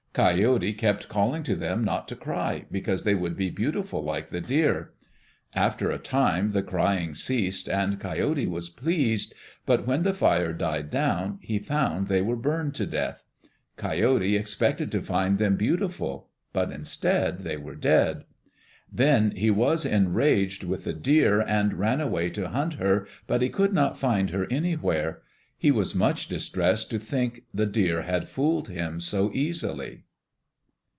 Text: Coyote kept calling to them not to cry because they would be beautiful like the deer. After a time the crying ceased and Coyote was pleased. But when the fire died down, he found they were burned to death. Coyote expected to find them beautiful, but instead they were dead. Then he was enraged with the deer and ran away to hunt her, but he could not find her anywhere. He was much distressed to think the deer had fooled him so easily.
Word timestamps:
Coyote 0.13 0.73
kept 0.73 1.07
calling 1.07 1.41
to 1.43 1.55
them 1.55 1.85
not 1.85 2.05
to 2.09 2.17
cry 2.17 2.65
because 2.69 3.05
they 3.05 3.15
would 3.15 3.37
be 3.37 3.49
beautiful 3.49 4.03
like 4.03 4.27
the 4.27 4.41
deer. 4.41 4.91
After 5.55 5.89
a 5.89 5.97
time 5.97 6.51
the 6.51 6.61
crying 6.61 7.15
ceased 7.15 7.69
and 7.69 7.97
Coyote 7.97 8.45
was 8.45 8.67
pleased. 8.67 9.33
But 9.65 9.87
when 9.87 10.03
the 10.03 10.13
fire 10.13 10.51
died 10.51 10.89
down, 10.89 11.39
he 11.41 11.59
found 11.59 12.09
they 12.09 12.21
were 12.21 12.35
burned 12.35 12.75
to 12.75 12.85
death. 12.85 13.23
Coyote 13.77 14.35
expected 14.35 14.91
to 14.91 15.01
find 15.01 15.37
them 15.37 15.55
beautiful, 15.55 16.27
but 16.51 16.73
instead 16.73 17.45
they 17.45 17.55
were 17.55 17.75
dead. 17.75 18.25
Then 18.91 19.31
he 19.31 19.49
was 19.49 19.85
enraged 19.85 20.65
with 20.65 20.83
the 20.83 20.91
deer 20.91 21.39
and 21.39 21.75
ran 21.79 22.01
away 22.01 22.29
to 22.31 22.49
hunt 22.49 22.73
her, 22.73 23.07
but 23.27 23.41
he 23.41 23.47
could 23.47 23.71
not 23.73 23.95
find 23.97 24.31
her 24.31 24.45
anywhere. 24.51 25.21
He 25.57 25.69
was 25.69 25.93
much 25.93 26.27
distressed 26.27 26.89
to 26.89 26.97
think 26.97 27.43
the 27.53 27.67
deer 27.67 28.01
had 28.01 28.27
fooled 28.27 28.69
him 28.69 28.99
so 28.99 29.31
easily. 29.31 30.05